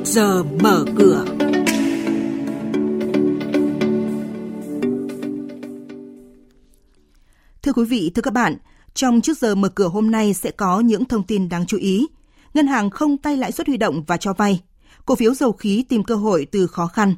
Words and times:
trước 0.00 0.06
giờ 0.06 0.42
mở 0.42 0.84
cửa. 0.98 1.24
Thưa 7.62 7.72
quý 7.72 7.84
vị, 7.84 8.12
thưa 8.14 8.22
các 8.22 8.32
bạn, 8.32 8.56
trong 8.94 9.20
trước 9.20 9.38
giờ 9.38 9.54
mở 9.54 9.68
cửa 9.68 9.88
hôm 9.88 10.10
nay 10.10 10.34
sẽ 10.34 10.50
có 10.50 10.80
những 10.80 11.04
thông 11.04 11.26
tin 11.26 11.48
đáng 11.48 11.66
chú 11.66 11.76
ý. 11.76 12.06
Ngân 12.54 12.66
hàng 12.66 12.90
không 12.90 13.18
tay 13.18 13.36
lãi 13.36 13.52
suất 13.52 13.66
huy 13.66 13.76
động 13.76 14.04
và 14.06 14.16
cho 14.16 14.32
vay. 14.32 14.60
Cổ 15.06 15.14
phiếu 15.14 15.34
dầu 15.34 15.52
khí 15.52 15.84
tìm 15.88 16.04
cơ 16.04 16.14
hội 16.14 16.46
từ 16.52 16.66
khó 16.66 16.86
khăn. 16.86 17.14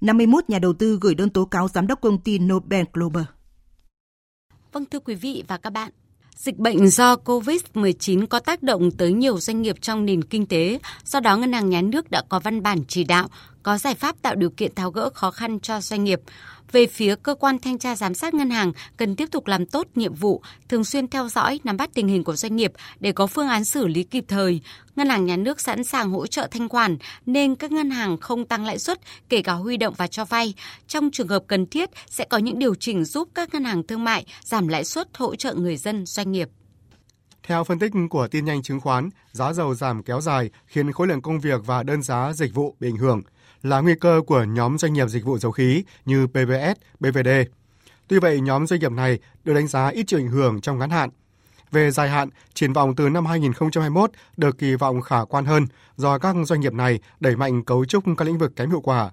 51 0.00 0.44
nhà 0.48 0.58
đầu 0.58 0.72
tư 0.72 0.98
gửi 1.00 1.14
đơn 1.14 1.30
tố 1.30 1.44
cáo 1.44 1.68
giám 1.68 1.86
đốc 1.86 2.00
công 2.00 2.18
ty 2.18 2.38
Nobel 2.38 2.84
Global. 2.92 3.24
Vâng 4.72 4.84
thưa 4.84 5.00
quý 5.00 5.14
vị 5.14 5.44
và 5.48 5.56
các 5.56 5.70
bạn, 5.70 5.90
Dịch 6.40 6.56
bệnh 6.56 6.88
do 6.88 7.16
COVID-19 7.24 8.26
có 8.26 8.38
tác 8.38 8.62
động 8.62 8.90
tới 8.90 9.12
nhiều 9.12 9.38
doanh 9.40 9.62
nghiệp 9.62 9.76
trong 9.80 10.04
nền 10.04 10.24
kinh 10.24 10.46
tế, 10.46 10.78
do 11.04 11.20
đó 11.20 11.36
Ngân 11.36 11.52
hàng 11.52 11.70
Nhà 11.70 11.82
nước 11.82 12.10
đã 12.10 12.22
có 12.28 12.40
văn 12.40 12.62
bản 12.62 12.78
chỉ 12.88 13.04
đạo 13.04 13.28
có 13.62 13.78
giải 13.78 13.94
pháp 13.94 14.22
tạo 14.22 14.34
điều 14.34 14.50
kiện 14.50 14.74
tháo 14.74 14.90
gỡ 14.90 15.10
khó 15.14 15.30
khăn 15.30 15.60
cho 15.60 15.80
doanh 15.80 16.04
nghiệp. 16.04 16.20
Về 16.72 16.86
phía 16.86 17.16
cơ 17.16 17.34
quan 17.34 17.58
thanh 17.58 17.78
tra 17.78 17.96
giám 17.96 18.14
sát 18.14 18.34
ngân 18.34 18.50
hàng 18.50 18.72
cần 18.96 19.16
tiếp 19.16 19.28
tục 19.30 19.46
làm 19.46 19.66
tốt 19.66 19.86
nhiệm 19.94 20.14
vụ, 20.14 20.42
thường 20.68 20.84
xuyên 20.84 21.08
theo 21.08 21.28
dõi, 21.28 21.60
nắm 21.64 21.76
bắt 21.76 21.90
tình 21.94 22.08
hình 22.08 22.24
của 22.24 22.36
doanh 22.36 22.56
nghiệp 22.56 22.72
để 23.00 23.12
có 23.12 23.26
phương 23.26 23.48
án 23.48 23.64
xử 23.64 23.86
lý 23.86 24.02
kịp 24.02 24.24
thời. 24.28 24.60
Ngân 24.96 25.08
hàng 25.08 25.26
nhà 25.26 25.36
nước 25.36 25.60
sẵn 25.60 25.84
sàng 25.84 26.10
hỗ 26.10 26.26
trợ 26.26 26.48
thanh 26.50 26.68
khoản 26.68 26.98
nên 27.26 27.54
các 27.54 27.72
ngân 27.72 27.90
hàng 27.90 28.16
không 28.16 28.44
tăng 28.44 28.64
lãi 28.64 28.78
suất 28.78 29.00
kể 29.28 29.42
cả 29.42 29.52
huy 29.52 29.76
động 29.76 29.94
và 29.96 30.06
cho 30.06 30.24
vay. 30.24 30.54
Trong 30.86 31.10
trường 31.10 31.28
hợp 31.28 31.44
cần 31.46 31.66
thiết 31.66 31.90
sẽ 32.10 32.24
có 32.24 32.38
những 32.38 32.58
điều 32.58 32.74
chỉnh 32.74 33.04
giúp 33.04 33.28
các 33.34 33.54
ngân 33.54 33.64
hàng 33.64 33.82
thương 33.86 34.04
mại 34.04 34.26
giảm 34.42 34.68
lãi 34.68 34.84
suất 34.84 35.08
hỗ 35.16 35.36
trợ 35.36 35.54
người 35.54 35.76
dân 35.76 36.06
doanh 36.06 36.32
nghiệp. 36.32 36.48
Theo 37.42 37.64
phân 37.64 37.78
tích 37.78 37.92
của 38.10 38.28
tin 38.28 38.44
nhanh 38.44 38.62
chứng 38.62 38.80
khoán, 38.80 39.10
giá 39.32 39.52
dầu 39.52 39.74
giảm 39.74 40.02
kéo 40.02 40.20
dài 40.20 40.50
khiến 40.66 40.92
khối 40.92 41.06
lượng 41.06 41.22
công 41.22 41.40
việc 41.40 41.60
và 41.66 41.82
đơn 41.82 42.02
giá 42.02 42.32
dịch 42.32 42.54
vụ 42.54 42.76
bị 42.80 42.88
ảnh 42.88 42.96
hưởng 42.96 43.22
là 43.62 43.80
nguy 43.80 43.94
cơ 43.94 44.20
của 44.26 44.42
nhóm 44.42 44.78
doanh 44.78 44.92
nghiệp 44.92 45.08
dịch 45.08 45.24
vụ 45.24 45.38
dầu 45.38 45.52
khí 45.52 45.84
như 46.04 46.26
PVS, 46.26 46.80
BVD. 47.00 47.28
Tuy 48.08 48.18
vậy, 48.18 48.40
nhóm 48.40 48.66
doanh 48.66 48.80
nghiệp 48.80 48.92
này 48.92 49.18
được 49.44 49.54
đánh 49.54 49.66
giá 49.66 49.88
ít 49.88 50.04
chịu 50.06 50.18
ảnh 50.20 50.28
hưởng 50.28 50.60
trong 50.60 50.78
ngắn 50.78 50.90
hạn. 50.90 51.10
Về 51.70 51.90
dài 51.90 52.08
hạn, 52.08 52.28
triển 52.54 52.72
vọng 52.72 52.94
từ 52.96 53.08
năm 53.08 53.26
2021 53.26 54.10
được 54.36 54.58
kỳ 54.58 54.74
vọng 54.74 55.00
khả 55.00 55.24
quan 55.24 55.44
hơn 55.44 55.66
do 55.96 56.18
các 56.18 56.36
doanh 56.44 56.60
nghiệp 56.60 56.72
này 56.72 57.00
đẩy 57.20 57.36
mạnh 57.36 57.64
cấu 57.64 57.84
trúc 57.84 58.04
các 58.16 58.24
lĩnh 58.24 58.38
vực 58.38 58.56
kém 58.56 58.70
hiệu 58.70 58.80
quả. 58.80 59.10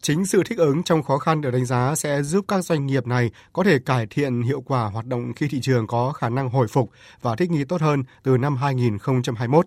Chính 0.00 0.26
sự 0.26 0.42
thích 0.46 0.58
ứng 0.58 0.82
trong 0.82 1.02
khó 1.02 1.18
khăn 1.18 1.40
được 1.40 1.50
đánh 1.50 1.64
giá 1.64 1.94
sẽ 1.94 2.22
giúp 2.22 2.44
các 2.48 2.64
doanh 2.64 2.86
nghiệp 2.86 3.06
này 3.06 3.30
có 3.52 3.64
thể 3.64 3.78
cải 3.78 4.06
thiện 4.06 4.42
hiệu 4.42 4.60
quả 4.60 4.84
hoạt 4.84 5.06
động 5.06 5.32
khi 5.36 5.48
thị 5.48 5.60
trường 5.60 5.86
có 5.86 6.12
khả 6.12 6.28
năng 6.28 6.50
hồi 6.50 6.68
phục 6.68 6.90
và 7.20 7.36
thích 7.36 7.50
nghi 7.50 7.64
tốt 7.64 7.80
hơn 7.80 8.02
từ 8.22 8.36
năm 8.36 8.56
2021 8.56 9.66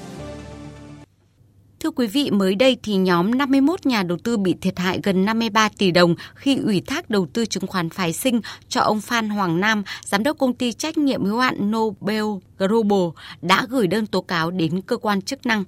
Thưa 1.91 1.95
quý 1.95 2.07
vị, 2.07 2.31
mới 2.31 2.55
đây 2.55 2.77
thì 2.83 2.95
nhóm 2.95 3.37
51 3.37 3.85
nhà 3.85 4.03
đầu 4.03 4.17
tư 4.23 4.37
bị 4.37 4.55
thiệt 4.61 4.79
hại 4.79 4.99
gần 5.03 5.25
53 5.25 5.69
tỷ 5.77 5.91
đồng 5.91 6.15
khi 6.35 6.57
ủy 6.57 6.81
thác 6.81 7.09
đầu 7.09 7.27
tư 7.33 7.45
chứng 7.45 7.67
khoán 7.67 7.89
phái 7.89 8.13
sinh 8.13 8.41
cho 8.69 8.81
ông 8.81 9.01
Phan 9.01 9.29
Hoàng 9.29 9.59
Nam, 9.59 9.83
giám 10.05 10.23
đốc 10.23 10.37
công 10.37 10.53
ty 10.53 10.73
trách 10.73 10.97
nhiệm 10.97 11.25
hữu 11.25 11.39
hạn 11.39 11.71
Nobel 11.71 12.23
Global 12.67 13.23
đã 13.41 13.65
gửi 13.69 13.87
đơn 13.87 14.07
tố 14.07 14.21
cáo 14.21 14.51
đến 14.51 14.81
cơ 14.81 14.97
quan 14.97 15.21
chức 15.21 15.45
năng. 15.45 15.63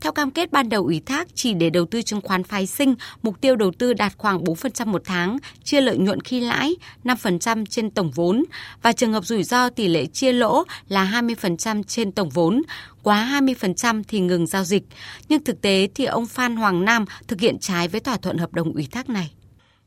Theo 0.00 0.12
cam 0.12 0.30
kết 0.30 0.52
ban 0.52 0.68
đầu 0.68 0.84
ủy 0.84 1.02
thác 1.06 1.28
chỉ 1.34 1.54
để 1.54 1.70
đầu 1.70 1.86
tư 1.86 2.02
chứng 2.02 2.20
khoán 2.20 2.44
phái 2.44 2.66
sinh, 2.66 2.94
mục 3.22 3.40
tiêu 3.40 3.56
đầu 3.56 3.70
tư 3.78 3.92
đạt 3.92 4.12
khoảng 4.18 4.44
4% 4.44 4.86
một 4.86 5.02
tháng, 5.04 5.38
chia 5.64 5.80
lợi 5.80 5.98
nhuận 5.98 6.20
khi 6.20 6.40
lãi 6.40 6.76
5% 7.04 7.64
trên 7.66 7.90
tổng 7.90 8.10
vốn 8.10 8.44
và 8.82 8.92
trường 8.92 9.12
hợp 9.12 9.24
rủi 9.24 9.42
ro 9.42 9.70
tỷ 9.70 9.88
lệ 9.88 10.06
chia 10.06 10.32
lỗ 10.32 10.64
là 10.88 11.22
20% 11.22 11.82
trên 11.82 12.12
tổng 12.12 12.28
vốn, 12.28 12.62
quá 13.02 13.40
20% 13.40 14.02
thì 14.08 14.20
ngừng 14.20 14.46
giao 14.46 14.64
dịch. 14.64 14.82
Nhưng 15.28 15.44
thực 15.44 15.60
tế 15.66 15.88
thì 15.94 16.04
ông 16.04 16.26
Phan 16.26 16.56
Hoàng 16.56 16.84
Nam 16.84 17.04
thực 17.28 17.40
hiện 17.40 17.58
trái 17.58 17.88
với 17.88 18.00
thỏa 18.00 18.16
thuận 18.16 18.38
hợp 18.38 18.52
đồng 18.52 18.72
ủy 18.72 18.88
thác 18.90 19.08
này. 19.08 19.34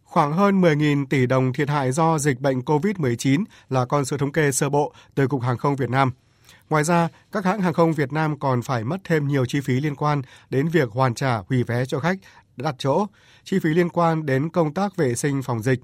Khoảng 0.03 0.33
hơn 0.33 0.61
10.000 0.61 1.05
tỷ 1.09 1.25
đồng 1.25 1.53
thiệt 1.53 1.69
hại 1.69 1.91
do 1.91 2.19
dịch 2.19 2.39
bệnh 2.39 2.59
COVID-19 2.59 3.43
là 3.69 3.85
con 3.85 4.05
số 4.05 4.17
thống 4.17 4.31
kê 4.31 4.51
sơ 4.51 4.69
bộ 4.69 4.93
từ 5.15 5.27
Cục 5.27 5.41
Hàng 5.41 5.57
không 5.57 5.75
Việt 5.75 5.89
Nam. 5.89 6.11
Ngoài 6.69 6.83
ra, 6.83 7.07
các 7.31 7.45
hãng 7.45 7.61
hàng 7.61 7.73
không 7.73 7.93
Việt 7.93 8.13
Nam 8.13 8.39
còn 8.39 8.61
phải 8.61 8.83
mất 8.83 8.97
thêm 9.03 9.27
nhiều 9.27 9.45
chi 9.45 9.59
phí 9.61 9.73
liên 9.73 9.95
quan 9.95 10.21
đến 10.49 10.67
việc 10.67 10.89
hoàn 10.91 11.13
trả 11.13 11.37
hủy 11.37 11.63
vé 11.63 11.85
cho 11.85 11.99
khách 11.99 12.17
đặt 12.57 12.75
chỗ, 12.77 13.05
chi 13.43 13.59
phí 13.63 13.69
liên 13.69 13.89
quan 13.89 14.25
đến 14.25 14.49
công 14.49 14.73
tác 14.73 14.95
vệ 14.95 15.15
sinh 15.15 15.43
phòng 15.43 15.61
dịch. 15.61 15.79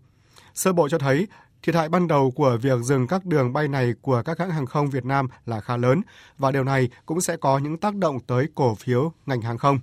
Sơ 0.53 0.73
bộ 0.73 0.89
cho 0.89 0.97
thấy 0.97 1.27
thiệt 1.65 1.75
hại 1.75 1.89
ban 1.89 2.07
đầu 2.07 2.31
của 2.31 2.57
việc 2.61 2.79
dừng 2.81 3.07
các 3.07 3.25
đường 3.25 3.53
bay 3.53 3.67
này 3.67 3.93
của 4.01 4.21
các 4.25 4.39
hãng 4.39 4.49
hàng 4.49 4.65
không 4.65 4.89
Việt 4.89 5.05
Nam 5.05 5.27
là 5.45 5.61
khá 5.61 5.77
lớn 5.77 6.01
và 6.37 6.51
điều 6.51 6.63
này 6.63 6.89
cũng 7.05 7.21
sẽ 7.21 7.37
có 7.37 7.57
những 7.57 7.77
tác 7.77 7.95
động 7.95 8.19
tới 8.27 8.47
cổ 8.55 8.75
phiếu 8.75 9.11
ngành 9.25 9.41
hàng 9.41 9.57
không. 9.57 9.79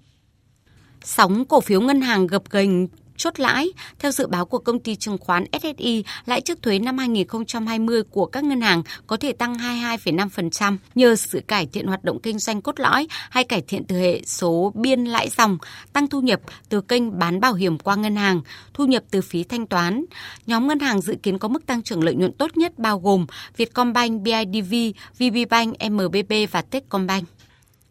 Sóng 1.04 1.44
cổ 1.44 1.60
phiếu 1.60 1.80
ngân 1.80 2.00
hàng 2.00 2.26
gập 2.26 2.50
ghềnh 2.50 2.88
chốt 3.16 3.40
lãi. 3.40 3.68
Theo 3.98 4.10
dự 4.10 4.26
báo 4.26 4.46
của 4.46 4.58
công 4.58 4.80
ty 4.80 4.96
chứng 4.96 5.18
khoán 5.18 5.44
SSI, 5.62 6.04
lãi 6.26 6.40
trước 6.40 6.62
thuế 6.62 6.78
năm 6.78 6.98
2020 6.98 8.02
của 8.10 8.26
các 8.26 8.44
ngân 8.44 8.60
hàng 8.60 8.82
có 9.06 9.16
thể 9.16 9.32
tăng 9.32 9.54
22,5% 9.54 10.76
nhờ 10.94 11.16
sự 11.16 11.40
cải 11.48 11.66
thiện 11.66 11.86
hoạt 11.86 12.04
động 12.04 12.18
kinh 12.22 12.38
doanh 12.38 12.62
cốt 12.62 12.80
lõi 12.80 13.06
hay 13.30 13.44
cải 13.44 13.62
thiện 13.62 13.84
từ 13.84 13.96
hệ 13.96 14.22
số 14.26 14.72
biên 14.74 15.04
lãi 15.04 15.28
dòng, 15.28 15.58
tăng 15.92 16.08
thu 16.08 16.20
nhập 16.20 16.40
từ 16.68 16.80
kênh 16.80 17.18
bán 17.18 17.40
bảo 17.40 17.54
hiểm 17.54 17.78
qua 17.78 17.96
ngân 17.96 18.16
hàng, 18.16 18.42
thu 18.74 18.86
nhập 18.86 19.02
từ 19.10 19.20
phí 19.20 19.44
thanh 19.44 19.66
toán. 19.66 20.04
Nhóm 20.46 20.68
ngân 20.68 20.78
hàng 20.78 21.00
dự 21.00 21.14
kiến 21.22 21.38
có 21.38 21.48
mức 21.48 21.66
tăng 21.66 21.82
trưởng 21.82 22.04
lợi 22.04 22.14
nhuận 22.14 22.32
tốt 22.32 22.56
nhất 22.56 22.78
bao 22.78 22.98
gồm 22.98 23.26
Vietcombank, 23.56 24.22
BIDV, 24.22 24.74
VPBank, 25.18 25.74
MBB 25.90 26.32
và 26.50 26.62
Techcombank. 26.62 27.28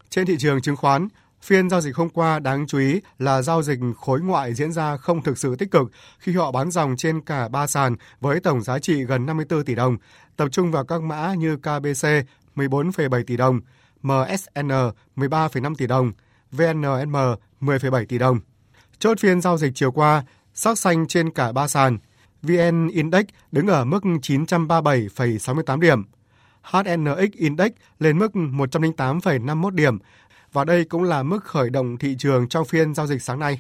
Trên 0.09 0.25
thị 0.25 0.35
trường 0.39 0.61
chứng 0.61 0.75
khoán, 0.75 1.07
Phiên 1.41 1.69
giao 1.69 1.81
dịch 1.81 1.95
hôm 1.95 2.09
qua 2.09 2.39
đáng 2.39 2.67
chú 2.67 2.77
ý 2.77 3.01
là 3.19 3.41
giao 3.41 3.63
dịch 3.63 3.79
khối 3.97 4.21
ngoại 4.21 4.53
diễn 4.53 4.71
ra 4.71 4.97
không 4.97 5.23
thực 5.23 5.37
sự 5.37 5.55
tích 5.55 5.71
cực 5.71 5.91
khi 6.19 6.33
họ 6.33 6.51
bán 6.51 6.71
dòng 6.71 6.95
trên 6.97 7.21
cả 7.21 7.47
ba 7.47 7.67
sàn 7.67 7.95
với 8.19 8.39
tổng 8.39 8.61
giá 8.61 8.79
trị 8.79 9.03
gần 9.03 9.25
54 9.25 9.63
tỷ 9.65 9.75
đồng, 9.75 9.97
tập 10.35 10.47
trung 10.51 10.71
vào 10.71 10.85
các 10.85 11.01
mã 11.01 11.33
như 11.33 11.57
KBC 11.57 12.07
14,7 12.55 13.23
tỷ 13.27 13.37
đồng, 13.37 13.61
MSN 14.01 14.69
13,5 15.15 15.75
tỷ 15.75 15.87
đồng, 15.87 16.11
VNM 16.51 17.15
10,7 17.61 18.05
tỷ 18.05 18.17
đồng. 18.17 18.39
Chốt 18.99 19.19
phiên 19.19 19.41
giao 19.41 19.57
dịch 19.57 19.71
chiều 19.75 19.91
qua, 19.91 20.23
sắc 20.53 20.77
xanh 20.77 21.07
trên 21.07 21.31
cả 21.31 21.51
ba 21.51 21.67
sàn. 21.67 21.97
VN 22.41 22.87
Index 22.87 23.25
đứng 23.51 23.67
ở 23.67 23.85
mức 23.85 24.03
937,68 24.03 25.79
điểm. 25.79 26.03
HNX 26.63 27.31
Index 27.31 27.71
lên 27.99 28.19
mức 28.19 28.31
108,51 28.33 29.69
điểm 29.69 29.97
và 30.53 30.65
đây 30.65 30.85
cũng 30.85 31.03
là 31.03 31.23
mức 31.23 31.43
khởi 31.43 31.69
động 31.69 31.97
thị 31.97 32.15
trường 32.19 32.49
trong 32.49 32.65
phiên 32.65 32.93
giao 32.93 33.07
dịch 33.07 33.21
sáng 33.21 33.39
nay. 33.39 33.59